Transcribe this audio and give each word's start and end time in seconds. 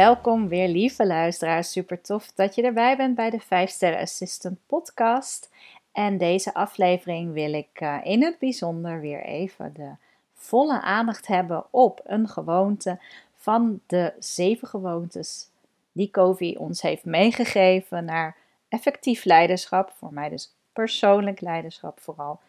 welkom 0.00 0.48
weer 0.48 0.68
lieve 0.68 1.06
luisteraars. 1.06 1.70
Super 1.70 2.00
tof 2.00 2.32
dat 2.34 2.54
je 2.54 2.62
erbij 2.62 2.96
bent 2.96 3.14
bij 3.14 3.30
de 3.30 3.40
5 3.40 3.70
Sterren 3.70 4.00
Assistant 4.00 4.58
podcast. 4.66 5.50
En 5.92 6.18
deze 6.18 6.54
aflevering 6.54 7.32
wil 7.32 7.52
ik 7.52 7.80
uh, 7.80 7.98
in 8.02 8.22
het 8.22 8.38
bijzonder 8.38 9.00
weer 9.00 9.24
even 9.24 9.72
de 9.74 9.90
volle 10.34 10.80
aandacht 10.80 11.26
hebben 11.26 11.64
op 11.70 12.00
een 12.04 12.28
gewoonte 12.28 12.98
van 13.36 13.80
de 13.86 14.12
zeven 14.18 14.68
gewoontes 14.68 15.48
die 15.92 16.10
Covey 16.10 16.56
ons 16.58 16.82
heeft 16.82 17.04
meegegeven 17.04 18.04
naar 18.04 18.36
effectief 18.68 19.24
leiderschap. 19.24 19.92
Voor 19.96 20.12
mij 20.12 20.28
dus 20.28 20.54
persoonlijk 20.72 21.40
leiderschap 21.40 22.00
vooral. 22.00 22.40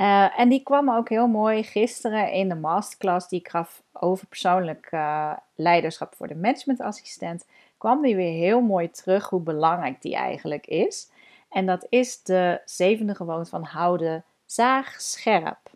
Uh, 0.00 0.40
en 0.40 0.48
die 0.48 0.62
kwam 0.62 0.90
ook 0.90 1.08
heel 1.08 1.26
mooi 1.26 1.62
gisteren 1.62 2.32
in 2.32 2.48
de 2.48 2.54
masterclass 2.54 3.28
die 3.28 3.38
ik 3.38 3.48
gaf 3.48 3.82
over 3.92 4.26
persoonlijk 4.26 4.88
uh, 4.90 5.32
leiderschap 5.54 6.14
voor 6.14 6.28
de 6.28 6.36
managementassistent. 6.36 7.46
Kwam 7.78 8.02
die 8.02 8.16
weer 8.16 8.32
heel 8.32 8.60
mooi 8.60 8.90
terug 8.90 9.28
hoe 9.28 9.40
belangrijk 9.40 10.02
die 10.02 10.14
eigenlijk 10.14 10.66
is. 10.66 11.10
En 11.48 11.66
dat 11.66 11.86
is 11.88 12.22
de 12.22 12.60
zevende 12.64 13.14
gewoonte 13.14 13.50
van 13.50 13.62
houden 13.62 14.24
zaag 14.46 15.00
scherp. 15.00 15.70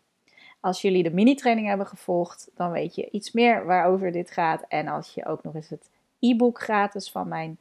Als 0.61 0.83
jullie 0.83 1.03
de 1.03 1.15
mini-training 1.15 1.67
hebben 1.67 1.87
gevolgd, 1.87 2.51
dan 2.55 2.71
weet 2.71 2.95
je 2.95 3.11
iets 3.11 3.33
meer 3.33 3.65
waarover 3.67 4.13
dit 4.13 4.31
gaat. 4.31 4.65
En 4.69 4.89
als 4.89 5.15
je 5.15 5.27
ook 5.27 5.43
nog 5.43 5.55
eens 5.55 5.69
het 5.69 5.91
e-book 6.19 6.61
gratis 6.61 7.11
van 7.11 7.29
mijn 7.29 7.59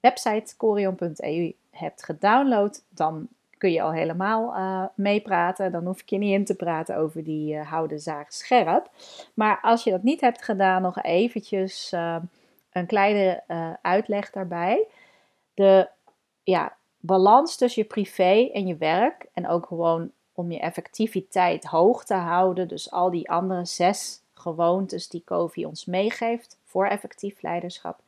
website 0.00 0.56
corion.eu 0.56 1.54
hebt 1.70 2.04
gedownload, 2.04 2.84
dan 2.88 3.28
kun 3.58 3.72
je 3.72 3.82
al 3.82 3.92
helemaal 3.92 4.56
uh, 4.56 4.84
meepraten. 4.94 5.72
Dan 5.72 5.84
hoef 5.84 6.00
ik 6.00 6.08
je 6.08 6.18
niet 6.18 6.32
in 6.32 6.44
te 6.44 6.54
praten 6.54 6.96
over 6.96 7.24
die 7.24 7.54
uh, 7.54 7.70
houden 7.70 8.00
zaag 8.00 8.32
scherp. 8.32 8.90
Maar 9.34 9.58
als 9.62 9.84
je 9.84 9.90
dat 9.90 10.02
niet 10.02 10.20
hebt 10.20 10.42
gedaan, 10.42 10.82
nog 10.82 11.02
eventjes 11.02 11.92
uh, 11.92 12.16
een 12.72 12.86
kleine 12.86 13.42
uitleg 13.82 14.30
daarbij. 14.30 14.86
De 15.54 15.88
ja, 16.42 16.76
balans 17.00 17.56
tussen 17.56 17.82
je 17.82 17.88
privé 17.88 18.50
en 18.52 18.66
je 18.66 18.76
werk 18.76 19.26
en 19.32 19.48
ook 19.48 19.66
gewoon 19.66 20.10
om 20.32 20.52
je 20.52 20.60
effectiviteit 20.60 21.64
hoog 21.64 22.04
te 22.04 22.14
houden. 22.14 22.68
Dus 22.68 22.90
al 22.90 23.10
die 23.10 23.30
andere 23.30 23.64
zes 23.64 24.20
gewoontes 24.34 25.08
die 25.08 25.22
Covey 25.24 25.64
ons 25.64 25.84
meegeeft 25.84 26.58
voor 26.64 26.86
effectief 26.86 27.42
leiderschap, 27.42 28.00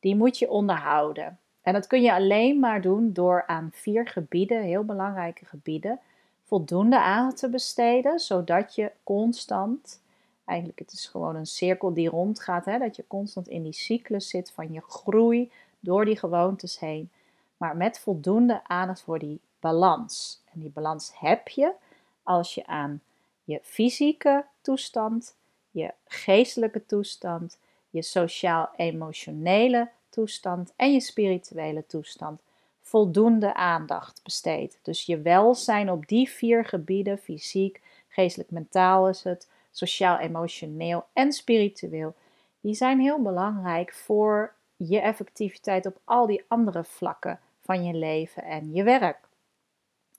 die 0.00 0.16
moet 0.16 0.38
je 0.38 0.50
onderhouden. 0.50 1.38
En 1.66 1.72
dat 1.72 1.86
kun 1.86 2.02
je 2.02 2.12
alleen 2.12 2.58
maar 2.58 2.80
doen 2.80 3.12
door 3.12 3.46
aan 3.46 3.70
vier 3.72 4.08
gebieden, 4.08 4.62
heel 4.62 4.84
belangrijke 4.84 5.44
gebieden, 5.44 6.00
voldoende 6.44 7.00
aandacht 7.00 7.36
te 7.36 7.48
besteden, 7.48 8.18
zodat 8.18 8.74
je 8.74 8.92
constant, 9.02 10.00
eigenlijk 10.44 10.78
het 10.78 10.92
is 10.92 11.06
gewoon 11.06 11.36
een 11.36 11.46
cirkel 11.46 11.94
die 11.94 12.08
rondgaat, 12.08 12.64
hè, 12.64 12.78
dat 12.78 12.96
je 12.96 13.04
constant 13.06 13.48
in 13.48 13.62
die 13.62 13.72
cyclus 13.72 14.28
zit 14.28 14.50
van 14.50 14.72
je 14.72 14.80
groei 14.80 15.52
door 15.80 16.04
die 16.04 16.16
gewoontes 16.16 16.78
heen, 16.78 17.10
maar 17.56 17.76
met 17.76 17.98
voldoende 17.98 18.60
aandacht 18.66 19.02
voor 19.02 19.18
die 19.18 19.40
balans. 19.60 20.42
En 20.52 20.60
die 20.60 20.70
balans 20.70 21.12
heb 21.14 21.48
je 21.48 21.72
als 22.22 22.54
je 22.54 22.66
aan 22.66 23.00
je 23.44 23.60
fysieke 23.62 24.44
toestand, 24.60 25.36
je 25.70 25.92
geestelijke 26.04 26.86
toestand, 26.86 27.58
je 27.90 28.02
sociaal-emotionele 28.02 29.90
toestand 30.16 30.72
en 30.76 30.92
je 30.92 31.00
spirituele 31.00 31.86
toestand 31.86 32.40
voldoende 32.80 33.54
aandacht 33.54 34.20
besteedt. 34.22 34.78
Dus 34.82 35.06
je 35.06 35.20
welzijn 35.20 35.90
op 35.90 36.06
die 36.06 36.28
vier 36.30 36.64
gebieden, 36.64 37.18
fysiek, 37.18 37.82
geestelijk, 38.08 38.50
mentaal 38.50 39.08
is 39.08 39.22
het, 39.22 39.48
sociaal, 39.70 40.18
emotioneel 40.18 41.04
en 41.12 41.32
spiritueel, 41.32 42.14
die 42.60 42.74
zijn 42.74 43.00
heel 43.00 43.22
belangrijk 43.22 43.92
voor 43.92 44.52
je 44.76 45.00
effectiviteit 45.00 45.86
op 45.86 46.00
al 46.04 46.26
die 46.26 46.44
andere 46.48 46.84
vlakken 46.84 47.40
van 47.60 47.84
je 47.84 47.94
leven 47.94 48.42
en 48.42 48.72
je 48.72 48.82
werk. 48.82 49.18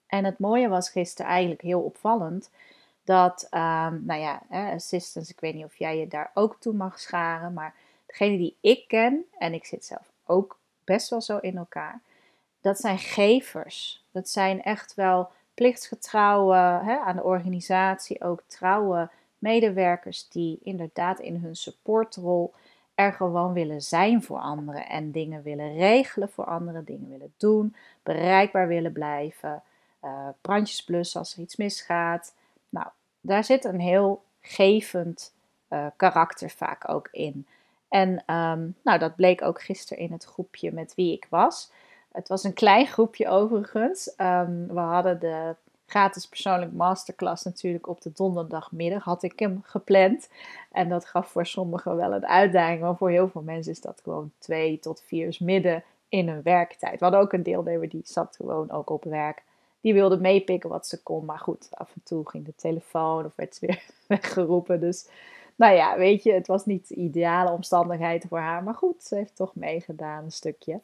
En 0.08 0.26
het 0.26 0.40
mooie 0.40 0.68
was 0.68 0.90
gisteren 0.90 1.32
eigenlijk 1.32 1.62
heel 1.62 1.82
opvallend 1.82 2.50
dat, 3.04 3.48
um, 3.52 4.06
nou 4.06 4.20
ja, 4.20 4.42
assistants, 4.50 5.30
ik 5.30 5.40
weet 5.40 5.54
niet 5.54 5.66
of 5.66 5.76
jij 5.76 5.98
je 5.98 6.08
daar 6.08 6.32
ook 6.34 6.56
toe 6.60 6.74
mag 6.74 7.00
scharen, 7.00 7.54
maar 7.54 7.76
degene 8.08 8.38
die 8.38 8.58
ik 8.62 8.88
ken, 8.88 9.26
en 9.38 9.54
ik 9.54 9.66
zit 9.66 9.86
zelf 9.86 10.12
ook 10.26 10.60
best 10.84 11.10
wel 11.10 11.22
zo 11.22 11.38
in 11.38 11.58
elkaar, 11.58 12.02
dat 12.62 12.80
zijn 12.80 12.98
gevers. 12.98 14.04
Dat 14.12 14.30
zijn 14.30 14.64
echt 14.64 14.94
wel 14.94 15.30
plichtsgetrouwe, 15.54 16.56
hè, 16.84 17.00
aan 17.00 17.16
de 17.16 17.24
organisatie 17.24 18.24
ook 18.24 18.44
trouwe 18.48 19.10
medewerkers 19.40 20.30
die 20.30 20.60
inderdaad 20.64 21.20
in 21.20 21.36
hun 21.36 21.56
supportrol 21.56 22.54
er 22.96 23.14
gewoon 23.14 23.54
willen 23.54 23.82
zijn 23.82 24.24
voor 24.24 24.40
anderen 24.40 24.88
en 24.88 25.12
dingen 25.12 25.44
willen 25.44 25.76
regelen 25.76 26.30
voor 26.30 26.46
anderen, 26.46 26.86
dingen 26.86 27.10
willen 27.10 27.34
doen, 27.38 27.76
bereikbaar 28.04 28.68
willen 28.68 28.92
blijven, 28.92 29.64
uh, 30.04 30.28
brandjes 30.42 30.84
blussen 30.84 31.20
als 31.20 31.34
er 31.34 31.40
iets 31.40 31.56
misgaat. 31.56 32.34
Nou, 32.70 32.88
daar 33.22 33.44
zit 33.44 33.66
een 33.66 33.80
heel 33.80 34.24
gevend 34.42 35.34
uh, 35.70 35.86
karakter 35.96 36.50
vaak 36.50 36.90
ook 36.90 37.08
in. 37.12 37.48
En 37.90 38.10
um, 38.10 38.76
nou, 38.84 39.00
dat 39.00 39.16
bleek 39.16 39.42
ook 39.42 39.62
gisteren 39.62 40.04
in 40.04 40.12
het 40.12 40.24
groepje 40.24 40.72
met 40.72 40.96
wie 40.96 41.14
ik 41.14 41.28
was. 41.30 41.72
Het 42.12 42.28
was 42.28 42.44
een 42.44 42.54
klein 42.54 42.88
groepje 42.88 43.28
overigens. 43.28 44.14
Um, 44.18 44.68
we 44.68 44.80
hadden 44.80 45.20
de 45.20 45.56
gratis 45.86 46.28
persoonlijk 46.28 46.72
masterclass 46.72 47.44
natuurlijk 47.44 47.88
op 47.88 48.02
de 48.02 48.12
donderdagmiddag. 48.14 49.04
Had 49.04 49.24
ik 49.24 49.40
hem 49.40 49.62
gepland. 49.64 50.30
En 50.72 50.90
dat 50.90 51.06
gaf 51.06 51.28
voor 51.28 51.46
sommigen 51.46 51.96
wel 51.96 52.14
een 52.14 52.28
uitdaging. 52.28 52.82
Maar 52.82 52.98
voor 52.98 53.10
heel 53.10 53.30
veel 53.30 53.42
mensen 53.42 53.72
is 53.72 53.82
dat 53.82 54.02
gewoon 54.04 54.32
twee 54.38 54.80
tot 54.80 55.04
vier 55.06 55.26
uur 55.26 55.38
midden 55.40 55.84
in 56.10 56.30
hun 56.30 56.42
werktijd. 56.44 57.00
We 57.00 57.06
hadden 57.06 57.20
ook 57.20 57.34
een 57.34 57.44
deelnemer 57.44 57.90
die 57.90 58.02
zat 58.04 58.36
gewoon 58.36 58.72
ook 58.72 58.90
op 58.90 59.04
werk. 59.04 59.44
Die 59.82 59.94
wilde 59.94 60.18
meepikken 60.18 60.70
wat 60.70 60.88
ze 60.88 61.04
kon. 61.04 61.26
Maar 61.26 61.40
goed, 61.40 61.68
af 61.72 61.92
en 61.94 62.02
toe 62.04 62.30
ging 62.30 62.46
de 62.46 62.56
telefoon 62.56 63.26
of 63.26 63.36
werd 63.36 63.56
ze 63.56 63.66
weer 63.66 63.84
weggeroepen. 64.18 64.80
Dus 64.80 65.08
nou 65.58 65.76
ja, 65.76 65.98
weet 65.98 66.24
je, 66.24 66.34
het 66.34 66.48
was 66.48 66.66
niet 66.66 66.88
de 66.88 66.96
ideale 66.96 67.52
omstandigheid 67.52 68.26
voor 68.30 68.40
haar. 68.40 68.64
Maar 68.64 68.74
goed, 68.74 69.04
ze 69.04 69.16
heeft 69.16 69.36
toch 69.36 69.56
meegedaan 69.56 70.24
een 70.24 70.32
stukje. 70.32 70.82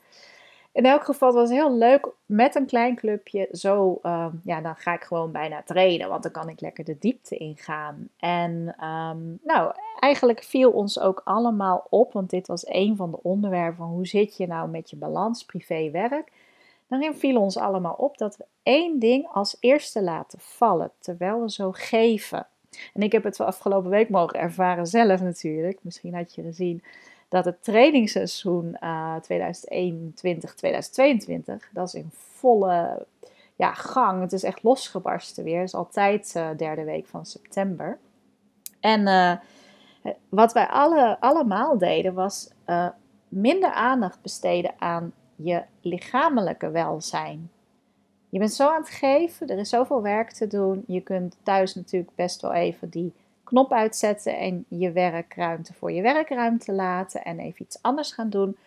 In 0.71 0.85
elk 0.85 1.03
geval 1.03 1.33
was 1.33 1.49
het 1.49 1.57
heel 1.57 1.77
leuk 1.77 2.09
met 2.25 2.55
een 2.55 2.65
klein 2.65 2.95
clubje. 2.95 3.47
Zo, 3.51 3.99
uh, 4.03 4.27
ja, 4.43 4.61
dan 4.61 4.75
ga 4.75 4.93
ik 4.93 5.03
gewoon 5.03 5.31
bijna 5.31 5.63
trainen, 5.63 6.09
want 6.09 6.23
dan 6.23 6.31
kan 6.31 6.49
ik 6.49 6.61
lekker 6.61 6.83
de 6.83 6.97
diepte 6.99 7.37
ingaan. 7.37 8.09
En 8.17 8.75
ehm, 8.79 9.19
nou, 9.43 9.73
eigenlijk 9.99 10.43
viel 10.43 10.71
ons 10.71 10.99
ook 10.99 11.21
allemaal 11.23 11.87
op, 11.89 12.13
want 12.13 12.29
dit 12.29 12.47
was 12.47 12.67
een 12.67 12.95
van 12.95 13.11
de 13.11 13.23
onderwerpen 13.23 13.77
van 13.77 13.87
hoe 13.87 14.07
zit 14.07 14.37
je 14.37 14.47
nou 14.47 14.69
met 14.69 14.89
je 14.89 14.95
balans 14.95 15.45
privé-werk. 15.45 16.31
Daarin 16.87 17.15
viel 17.15 17.41
ons 17.41 17.57
allemaal 17.57 17.95
op 17.97 18.17
dat 18.17 18.37
we 18.37 18.45
één 18.63 18.99
ding 18.99 19.27
als 19.27 19.57
eerste 19.59 20.01
laten 20.01 20.39
vallen, 20.39 20.91
terwijl 20.99 21.41
we 21.41 21.51
zo 21.51 21.71
geven. 21.71 22.47
En 22.93 23.01
ik 23.01 23.11
heb 23.11 23.23
het 23.23 23.39
afgelopen 23.39 23.89
week 23.89 24.09
mogen 24.09 24.39
ervaren 24.39 24.87
zelf 24.87 25.21
natuurlijk. 25.21 25.79
Misschien 25.81 26.13
had 26.13 26.35
je 26.35 26.41
gezien 26.41 26.83
dat 27.29 27.45
het 27.45 27.63
trainingsseizoen 27.63 28.77
uh, 28.83 29.15
2021-2022, 29.15 29.19
dat 31.71 31.87
is 31.87 31.93
in 31.93 32.09
volle 32.11 33.05
ja, 33.55 33.73
gang. 33.73 34.21
Het 34.21 34.33
is 34.33 34.43
echt 34.43 34.63
losgebarsten 34.63 35.43
weer. 35.43 35.59
Het 35.59 35.67
is 35.67 35.75
altijd 35.75 36.33
uh, 36.37 36.49
derde 36.57 36.83
week 36.83 37.07
van 37.07 37.25
september. 37.25 37.97
En 38.79 39.07
uh, 39.07 39.33
wat 40.29 40.53
wij 40.53 40.67
alle, 40.67 41.17
allemaal 41.19 41.77
deden 41.77 42.13
was 42.13 42.49
minder 43.27 43.71
aandacht 43.71 44.21
besteden 44.21 44.73
aan 44.77 45.13
je 45.35 45.63
lichamelijke 45.81 46.69
welzijn. 46.69 47.49
Je 48.33 48.39
bent 48.39 48.53
zo 48.53 48.69
aan 48.69 48.81
het 48.81 48.89
geven, 48.89 49.47
er 49.47 49.57
is 49.57 49.69
zoveel 49.69 50.01
werk 50.01 50.31
te 50.31 50.47
doen. 50.47 50.83
Je 50.87 51.01
kunt 51.01 51.35
thuis 51.43 51.75
natuurlijk 51.75 52.15
best 52.15 52.41
wel 52.41 52.53
even 52.53 52.89
die 52.89 53.13
knop 53.43 53.71
uitzetten 53.71 54.37
en 54.37 54.65
je 54.67 54.91
werkruimte 54.91 55.73
voor 55.73 55.91
je 55.91 56.01
werkruimte 56.01 56.71
laten 56.71 57.23
en 57.23 57.39
even 57.39 57.61
iets 57.65 57.81
anders 57.81 58.11
gaan 58.11 58.29
doen. 58.29 58.57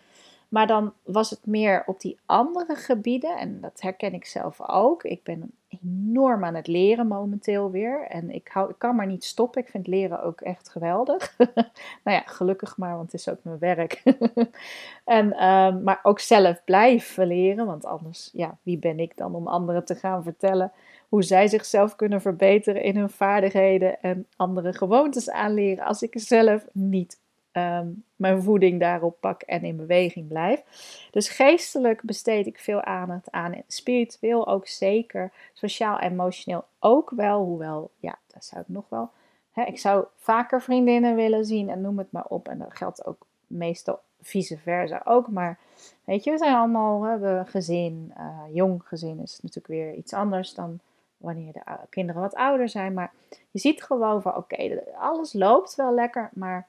Maar 0.49 0.67
dan 0.67 0.93
was 1.03 1.29
het 1.29 1.45
meer 1.45 1.83
op 1.85 2.01
die 2.01 2.17
andere 2.25 2.75
gebieden, 2.75 3.37
en 3.37 3.61
dat 3.61 3.81
herken 3.81 4.13
ik 4.13 4.25
zelf 4.25 4.61
ook. 4.61 5.03
Ik 5.03 5.23
ben 5.23 5.51
enorm 5.67 6.43
aan 6.43 6.55
het 6.55 6.67
leren 6.67 7.07
momenteel 7.07 7.71
weer. 7.71 8.07
En 8.07 8.29
ik, 8.29 8.47
hou, 8.47 8.69
ik 8.69 8.75
kan 8.77 8.95
maar 8.95 9.07
niet 9.07 9.23
stoppen. 9.23 9.61
Ik 9.61 9.69
vind 9.69 9.87
leren 9.87 10.23
ook 10.23 10.41
echt 10.41 10.69
geweldig. 10.69 11.35
nou 12.03 12.17
ja, 12.17 12.23
gelukkig 12.25 12.77
maar, 12.77 12.95
want 12.95 13.11
het 13.11 13.19
is 13.21 13.29
ook 13.29 13.43
mijn 13.43 13.59
werk. 13.59 14.03
en, 15.05 15.45
um, 15.45 15.83
maar 15.83 15.99
ook 16.03 16.19
zelf 16.19 16.63
blijven 16.63 17.27
leren, 17.27 17.65
want 17.65 17.85
anders, 17.85 18.29
ja, 18.33 18.57
wie 18.63 18.77
ben 18.77 18.99
ik 18.99 19.17
dan 19.17 19.35
om 19.35 19.47
anderen 19.47 19.85
te 19.85 19.95
gaan 19.95 20.23
vertellen 20.23 20.71
hoe 21.09 21.23
zij 21.23 21.47
zichzelf 21.47 21.95
kunnen 21.95 22.21
verbeteren 22.21 22.83
in 22.83 22.97
hun 22.97 23.09
vaardigheden 23.09 24.01
en 24.01 24.27
andere 24.35 24.73
gewoontes 24.73 25.29
aanleren 25.29 25.85
als 25.85 26.01
ik 26.01 26.13
zelf 26.19 26.65
niet 26.71 27.19
Ehm, 27.57 27.87
mijn 28.15 28.41
voeding 28.41 28.79
daarop 28.79 29.19
pak 29.19 29.41
en 29.41 29.63
in 29.63 29.77
beweging 29.77 30.27
blijf. 30.27 30.63
Dus 31.11 31.29
geestelijk 31.29 32.01
besteed 32.01 32.45
ik 32.45 32.59
veel 32.59 32.81
aandacht 32.81 33.31
aan. 33.31 33.61
Spiritueel 33.67 34.47
ook 34.47 34.67
zeker. 34.67 35.31
Sociaal 35.53 35.99
emotioneel 35.99 36.65
ook 36.79 37.09
wel. 37.09 37.43
Hoewel, 37.43 37.91
ja, 37.99 38.17
dat 38.27 38.45
zou 38.45 38.61
ik 38.61 38.67
nog 38.67 38.85
wel. 38.89 39.09
Hè, 39.51 39.63
ik 39.63 39.79
zou 39.79 40.05
vaker 40.17 40.61
vriendinnen 40.61 41.15
willen 41.15 41.45
zien 41.45 41.69
en 41.69 41.81
noem 41.81 41.97
het 41.97 42.11
maar 42.11 42.25
op. 42.25 42.47
En 42.47 42.57
dat 42.57 42.75
geldt 42.75 43.05
ook 43.05 43.25
meestal 43.47 43.99
vice 44.21 44.57
versa 44.57 45.01
ook. 45.05 45.27
Maar 45.27 45.59
weet 46.03 46.23
je, 46.23 46.31
we 46.31 46.37
zijn 46.37 46.55
allemaal, 46.55 47.01
we 47.01 47.07
hebben 47.07 47.47
gezin. 47.47 48.13
Uh, 48.17 48.39
jong 48.51 48.81
gezin 48.85 49.19
is 49.19 49.39
natuurlijk 49.41 49.67
weer 49.67 49.93
iets 49.93 50.13
anders 50.13 50.53
dan 50.53 50.79
wanneer 51.17 51.53
de 51.53 51.61
kinderen 51.89 52.21
wat 52.21 52.35
ouder 52.35 52.69
zijn. 52.69 52.93
Maar 52.93 53.11
je 53.51 53.59
ziet 53.59 53.83
gewoon 53.83 54.21
van 54.21 54.35
oké, 54.35 54.83
alles 54.97 55.33
loopt 55.33 55.75
wel 55.75 55.93
lekker. 55.93 56.29
Maar 56.33 56.67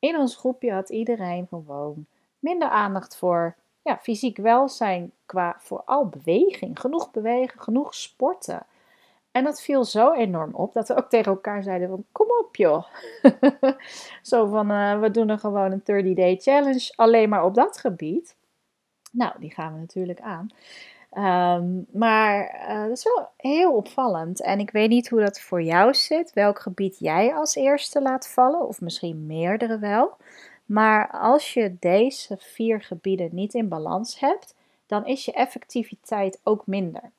in 0.00 0.16
ons 0.16 0.36
groepje 0.36 0.72
had 0.72 0.88
iedereen 0.88 1.46
gewoon 1.46 2.06
minder 2.38 2.68
aandacht 2.68 3.16
voor 3.16 3.56
ja, 3.82 3.98
fysiek 3.98 4.36
welzijn 4.36 5.12
qua 5.26 5.56
vooral 5.58 6.06
beweging. 6.06 6.80
Genoeg 6.80 7.10
bewegen, 7.10 7.60
genoeg 7.60 7.94
sporten. 7.94 8.66
En 9.32 9.44
dat 9.44 9.62
viel 9.62 9.84
zo 9.84 10.12
enorm 10.12 10.54
op 10.54 10.72
dat 10.72 10.88
we 10.88 10.96
ook 10.96 11.08
tegen 11.08 11.32
elkaar 11.32 11.62
zeiden 11.62 11.88
van 11.88 12.04
kom 12.12 12.26
op 12.40 12.56
joh. 12.56 12.84
zo 14.22 14.46
van 14.46 14.70
uh, 14.70 15.00
we 15.00 15.10
doen 15.10 15.28
er 15.28 15.38
gewoon 15.38 15.72
een 15.72 15.80
30 15.84 16.14
day 16.14 16.36
challenge 16.36 16.92
alleen 16.96 17.28
maar 17.28 17.44
op 17.44 17.54
dat 17.54 17.78
gebied. 17.78 18.36
Nou, 19.12 19.32
die 19.38 19.50
gaan 19.50 19.72
we 19.72 19.78
natuurlijk 19.78 20.20
aan. 20.20 20.48
Um, 21.16 21.86
maar 21.92 22.66
uh, 22.68 22.82
dat 22.82 22.96
is 22.96 23.04
wel 23.04 23.28
heel 23.36 23.72
opvallend. 23.72 24.42
En 24.42 24.58
ik 24.58 24.70
weet 24.70 24.88
niet 24.88 25.08
hoe 25.08 25.20
dat 25.20 25.40
voor 25.40 25.62
jou 25.62 25.94
zit, 25.94 26.32
welk 26.32 26.58
gebied 26.58 26.98
jij 26.98 27.34
als 27.34 27.54
eerste 27.54 28.02
laat 28.02 28.28
vallen, 28.28 28.68
of 28.68 28.80
misschien 28.80 29.26
meerdere 29.26 29.78
wel. 29.78 30.16
Maar 30.66 31.10
als 31.10 31.54
je 31.54 31.76
deze 31.80 32.36
vier 32.38 32.82
gebieden 32.82 33.28
niet 33.32 33.54
in 33.54 33.68
balans 33.68 34.20
hebt, 34.20 34.54
dan 34.86 35.06
is 35.06 35.24
je 35.24 35.32
effectiviteit 35.32 36.40
ook 36.42 36.66
minder. 36.66 37.10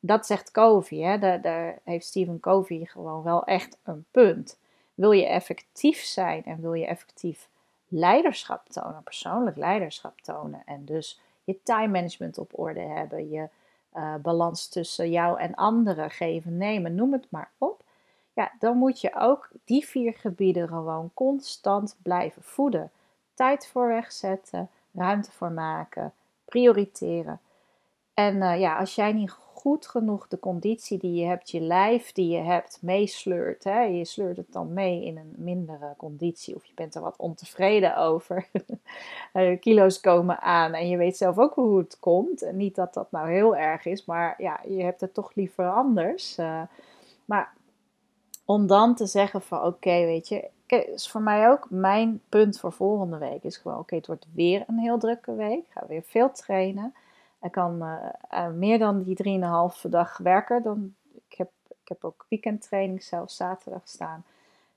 Dat 0.00 0.26
zegt 0.26 0.50
Covey, 0.50 0.98
hè? 0.98 1.18
Daar, 1.18 1.40
daar 1.40 1.78
heeft 1.84 2.06
Stephen 2.06 2.40
Covey 2.40 2.84
gewoon 2.84 3.22
wel 3.22 3.44
echt 3.44 3.76
een 3.82 4.04
punt. 4.10 4.58
Wil 4.94 5.10
je 5.10 5.26
effectief 5.26 6.02
zijn 6.02 6.44
en 6.44 6.60
wil 6.60 6.72
je 6.72 6.86
effectief 6.86 7.48
leiderschap 7.88 8.68
tonen, 8.68 9.02
persoonlijk 9.02 9.56
leiderschap 9.56 10.20
tonen 10.20 10.62
en 10.64 10.84
dus 10.84 11.20
je 11.48 11.62
time 11.62 11.88
management 11.88 12.38
op 12.38 12.58
orde 12.58 12.80
hebben, 12.80 13.30
je 13.30 13.48
uh, 13.94 14.14
balans 14.14 14.68
tussen 14.68 15.10
jou 15.10 15.40
en 15.40 15.54
anderen 15.54 16.10
geven, 16.10 16.56
nemen, 16.56 16.94
noem 16.94 17.12
het 17.12 17.26
maar 17.30 17.50
op. 17.58 17.82
Ja, 18.32 18.52
dan 18.58 18.76
moet 18.76 19.00
je 19.00 19.14
ook 19.14 19.48
die 19.64 19.86
vier 19.86 20.14
gebieden 20.14 20.68
gewoon 20.68 21.10
constant 21.14 21.96
blijven 22.02 22.42
voeden. 22.42 22.90
Tijd 23.34 23.66
voor 23.66 23.88
wegzetten, 23.88 24.70
ruimte 24.92 25.32
voor 25.32 25.52
maken, 25.52 26.12
prioriteren. 26.44 27.40
En 28.14 28.36
uh, 28.36 28.60
ja, 28.60 28.78
als 28.78 28.94
jij 28.94 29.12
niet 29.12 29.30
goed 29.58 29.86
genoeg 29.86 30.28
de 30.28 30.38
conditie 30.38 30.98
die 30.98 31.14
je 31.14 31.26
hebt, 31.26 31.50
je 31.50 31.60
lijf 31.60 32.12
die 32.12 32.28
je 32.28 32.42
hebt, 32.42 32.78
meesleurt. 32.82 33.64
Hè? 33.64 33.82
Je 33.82 34.04
sleurt 34.04 34.36
het 34.36 34.52
dan 34.52 34.72
mee 34.72 35.04
in 35.04 35.16
een 35.16 35.34
mindere 35.36 35.94
conditie 35.96 36.54
of 36.54 36.64
je 36.64 36.72
bent 36.74 36.94
er 36.94 37.00
wat 37.00 37.16
ontevreden 37.16 37.96
over. 37.96 38.46
Eh, 39.32 39.60
kilo's 39.60 40.00
komen 40.00 40.40
aan 40.40 40.72
en 40.72 40.88
je 40.88 40.96
weet 40.96 41.16
zelf 41.16 41.38
ook 41.38 41.54
hoe 41.54 41.78
het 41.78 41.98
komt. 42.00 42.52
Niet 42.52 42.74
dat 42.74 42.94
dat 42.94 43.10
nou 43.10 43.30
heel 43.30 43.56
erg 43.56 43.84
is, 43.84 44.04
maar 44.04 44.34
ja, 44.38 44.60
je 44.68 44.82
hebt 44.82 45.00
het 45.00 45.14
toch 45.14 45.34
liever 45.34 45.70
anders. 45.70 46.38
Uh, 46.38 46.62
maar 47.24 47.52
om 48.44 48.66
dan 48.66 48.94
te 48.94 49.06
zeggen 49.06 49.42
van 49.42 49.64
oké, 49.64 50.04
weet 50.04 50.28
je, 50.28 50.48
is 50.76 51.10
voor 51.10 51.22
mij 51.22 51.50
ook 51.50 51.66
mijn 51.70 52.20
punt 52.28 52.58
voor 52.58 52.72
volgende 52.72 53.18
week 53.18 53.42
is 53.42 53.56
gewoon 53.56 53.78
oké, 53.78 53.94
het 53.94 54.06
wordt 54.06 54.26
weer 54.34 54.64
een 54.66 54.78
heel 54.78 54.98
drukke 54.98 55.34
week. 55.34 55.64
Ga 55.68 55.84
weer 55.88 56.02
veel 56.02 56.32
trainen. 56.32 56.94
Ik 57.42 57.52
kan 57.52 57.82
uh, 58.32 58.48
meer 58.48 58.78
dan 58.78 59.02
die 59.02 59.40
3,5 59.82 59.90
dag 59.90 60.16
werken. 60.16 60.62
Dan, 60.62 60.94
ik, 61.28 61.38
heb, 61.38 61.50
ik 61.68 61.88
heb 61.88 62.04
ook 62.04 62.26
weekendtraining, 62.28 63.02
zelfs 63.02 63.36
zaterdag 63.36 63.82
staan. 63.84 64.24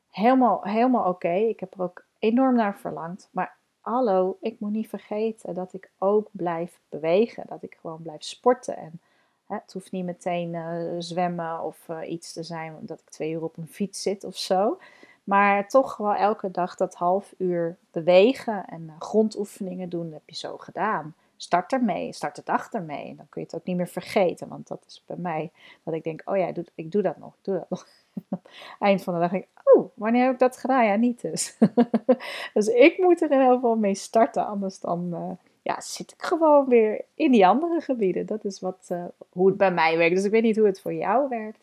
Helemaal, 0.10 0.64
helemaal 0.64 1.10
oké. 1.10 1.34
Ik 1.34 1.60
heb 1.60 1.74
er 1.74 1.82
ook 1.82 2.06
enorm 2.20 2.56
naar 2.56 2.78
verlangd. 2.78 3.30
Maar 3.32 3.58
hallo, 3.80 4.38
ik 4.42 4.60
moet 4.60 4.72
niet 4.72 4.90
vergeten 4.90 5.54
dat 5.54 5.74
ik 5.74 5.92
ook 5.98 6.28
blijf 6.32 6.80
bewegen. 6.90 7.44
Dat 7.48 7.64
ik 7.64 7.78
gewoon 7.82 8.02
blijf 8.02 8.24
sporten. 8.24 8.78
En 8.78 9.00
hè, 9.46 9.56
het 9.56 9.74
hoeft 9.74 9.92
niet 9.92 10.06
meteen 10.06 10.54
uh, 10.54 10.96
zwemmen 11.00 11.62
of 11.64 11.88
iets 12.08 12.34
te 12.34 12.44
zijn 12.44 12.78
dat 12.82 13.00
ik 13.00 13.10
twee 13.10 13.32
uur 13.32 13.44
op 13.44 13.58
een 13.58 13.68
fiets 13.68 14.02
zit 14.02 14.24
of 14.24 14.38
zo. 14.38 14.80
Maar 15.24 15.68
toch 15.68 15.98
wel 15.98 16.14
elke 16.14 16.52
dag 16.52 16.76
dat 16.76 16.96
half 16.96 17.34
uur 17.38 17.78
bewegen 17.92 18.66
en 18.66 18.96
grondoefeningen 19.00 19.90
doen, 19.90 20.14
heb 20.14 20.30
je 20.30 20.36
zo 20.36 20.58
gedaan 20.58 21.16
start 21.44 21.72
ermee, 21.72 22.14
start 22.14 22.38
het 22.38 22.50
achter 22.50 22.82
mee. 22.82 23.16
Dan 23.16 23.30
kun 23.30 23.42
je 23.42 23.48
het 23.48 23.56
ook 23.56 23.66
niet 23.66 23.78
meer 23.78 23.88
vergeten, 23.88 24.48
want 24.48 24.68
dat 24.68 24.84
is 24.88 25.04
bij 25.06 25.18
mij 25.18 25.52
dat 25.84 25.94
ik 25.94 26.04
denk, 26.04 26.22
oh 26.26 26.38
ja, 26.38 26.48
ik 26.48 26.56
doe, 26.56 26.66
ik 26.76 26.92
doe 26.92 27.02
dat 27.02 27.18
nog, 27.18 27.34
doe 27.42 27.56
dat 27.56 27.70
nog. 27.70 27.88
Eind 28.80 29.04
van 29.04 29.14
de 29.14 29.20
dag 29.20 29.32
denk 29.32 29.44
ik, 29.44 29.50
oh, 29.64 29.90
wanneer 29.94 30.24
heb 30.24 30.34
ik 30.34 30.40
dat 30.40 30.58
gedaan? 30.58 30.86
Ja, 30.86 30.96
niet 30.96 31.22
dus. 31.22 31.58
dus 32.54 32.68
ik 32.68 32.98
moet 32.98 33.22
er 33.22 33.32
in 33.32 33.40
ieder 33.40 33.54
geval 33.54 33.76
mee 33.76 33.96
starten, 33.96 34.46
anders 34.46 34.80
dan 34.80 35.10
uh, 35.14 35.32
ja, 35.62 35.82
zit 35.82 36.12
ik 36.12 36.22
gewoon 36.22 36.68
weer 36.68 37.06
in 37.14 37.32
die 37.32 37.48
andere 37.48 37.82
gebieden. 37.82 38.26
Dat 38.26 38.46
is 38.46 38.60
wat, 38.60 38.88
uh, 38.92 39.04
hoe 39.30 39.48
het 39.48 39.58
bij 39.58 39.72
mij 39.72 39.98
werkt. 39.98 40.16
Dus 40.16 40.26
ik 40.26 40.32
weet 40.32 40.44
niet 40.44 40.58
hoe 40.58 40.66
het 40.66 40.82
voor 40.82 40.94
jou 40.94 41.30
werkt. 41.30 41.60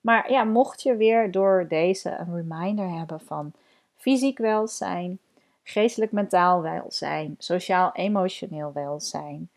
Maar 0.00 0.30
ja, 0.30 0.44
mocht 0.44 0.82
je 0.82 0.96
weer 0.96 1.30
door 1.30 1.66
deze 1.68 2.10
een 2.10 2.34
reminder 2.34 2.88
hebben 2.88 3.20
van 3.20 3.52
fysiek 3.96 4.38
welzijn, 4.38 5.18
geestelijk-mentaal 5.62 6.62
welzijn, 6.62 7.34
sociaal-emotioneel 7.38 8.72
welzijn 8.72 9.50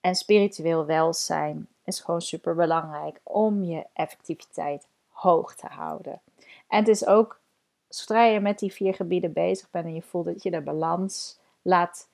en 0.00 0.14
spiritueel 0.14 0.86
welzijn 0.86 1.68
is 1.84 2.00
gewoon 2.00 2.22
super 2.22 2.54
belangrijk 2.54 3.20
om 3.22 3.62
je 3.62 3.86
effectiviteit 3.92 4.86
hoog 5.08 5.54
te 5.54 5.66
houden. 5.66 6.20
En 6.68 6.78
het 6.78 6.88
is 6.88 7.06
ook, 7.06 7.40
zodra 7.88 8.24
je 8.24 8.40
met 8.40 8.58
die 8.58 8.72
vier 8.72 8.94
gebieden 8.94 9.32
bezig 9.32 9.70
bent 9.70 9.84
en 9.84 9.94
je 9.94 10.02
voelt 10.02 10.24
dat 10.24 10.42
je 10.42 10.50
de 10.50 10.60
balans 10.60 11.38
laat 11.62 12.08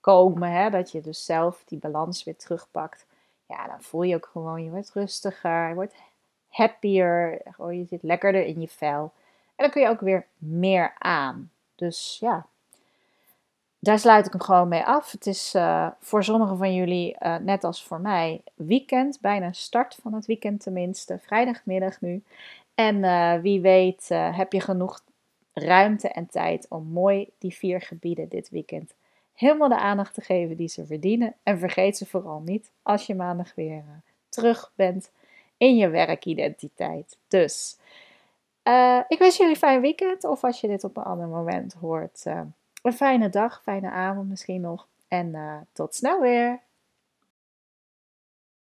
komen, 0.00 0.50
hè, 0.50 0.70
dat 0.70 0.90
je 0.90 1.00
dus 1.00 1.24
zelf 1.24 1.62
die 1.66 1.78
balans 1.78 2.24
weer 2.24 2.36
terugpakt, 2.36 3.06
ja, 3.46 3.66
dan 3.66 3.82
voel 3.82 4.02
je 4.02 4.14
ook 4.14 4.28
gewoon, 4.32 4.64
je 4.64 4.70
wordt 4.70 4.92
rustiger, 4.92 5.68
je 5.68 5.74
wordt 5.74 5.94
happier, 6.48 7.40
gewoon 7.44 7.78
je 7.78 7.84
zit 7.84 8.02
lekkerder 8.02 8.44
in 8.44 8.60
je 8.60 8.68
vel. 8.68 9.12
En 9.56 9.64
dan 9.64 9.70
kun 9.70 9.82
je 9.82 9.88
ook 9.88 10.00
weer 10.00 10.26
meer 10.38 10.94
aan. 10.98 11.50
Dus 11.74 12.16
ja, 12.20 12.46
daar 13.84 13.98
sluit 13.98 14.26
ik 14.26 14.32
hem 14.32 14.40
gewoon 14.40 14.68
mee 14.68 14.84
af. 14.84 15.12
Het 15.12 15.26
is 15.26 15.54
uh, 15.54 15.88
voor 16.00 16.24
sommigen 16.24 16.58
van 16.58 16.74
jullie, 16.74 17.16
uh, 17.20 17.36
net 17.36 17.64
als 17.64 17.84
voor 17.84 18.00
mij, 18.00 18.42
weekend. 18.54 19.20
Bijna 19.20 19.52
start 19.52 19.98
van 20.02 20.14
het 20.14 20.26
weekend 20.26 20.60
tenminste. 20.60 21.18
Vrijdagmiddag 21.18 22.00
nu. 22.00 22.22
En 22.74 22.96
uh, 22.96 23.34
wie 23.34 23.60
weet 23.60 24.08
heb 24.08 24.52
je 24.52 24.60
genoeg 24.60 25.00
ruimte 25.52 26.08
en 26.08 26.26
tijd 26.26 26.66
om 26.68 26.84
mooi 26.84 27.28
die 27.38 27.54
vier 27.54 27.80
gebieden 27.80 28.28
dit 28.28 28.50
weekend 28.50 28.94
helemaal 29.34 29.68
de 29.68 29.78
aandacht 29.78 30.14
te 30.14 30.20
geven 30.20 30.56
die 30.56 30.68
ze 30.68 30.86
verdienen. 30.86 31.34
En 31.42 31.58
vergeet 31.58 31.96
ze 31.96 32.06
vooral 32.06 32.40
niet 32.40 32.70
als 32.82 33.06
je 33.06 33.14
maandag 33.14 33.54
weer 33.54 33.84
terug 34.28 34.72
bent 34.74 35.10
in 35.56 35.76
je 35.76 35.88
werkidentiteit. 35.88 37.18
Dus 37.28 37.78
ik 39.08 39.18
wens 39.18 39.36
jullie 39.36 39.52
een 39.52 39.58
fijn 39.58 39.80
weekend. 39.80 40.24
Of 40.24 40.44
als 40.44 40.60
je 40.60 40.68
dit 40.68 40.84
op 40.84 40.96
een 40.96 41.02
ander 41.02 41.26
moment 41.26 41.72
hoort 41.72 42.24
een 42.82 42.92
fijne 42.92 43.28
dag, 43.28 43.62
fijne 43.62 43.90
avond 43.90 44.28
misschien 44.28 44.60
nog. 44.60 44.88
En 45.08 45.34
uh, 45.34 45.56
tot 45.72 45.94
snel 45.94 46.20
weer. 46.20 46.60